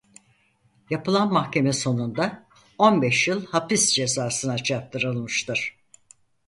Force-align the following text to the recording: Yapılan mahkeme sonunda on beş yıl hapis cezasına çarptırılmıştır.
Yapılan 0.89 1.33
mahkeme 1.33 1.73
sonunda 1.73 2.47
on 2.77 3.01
beş 3.01 3.27
yıl 3.27 3.45
hapis 3.45 3.91
cezasına 3.93 4.57
çarptırılmıştır. 4.57 5.77